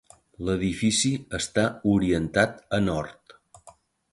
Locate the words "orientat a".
1.93-2.81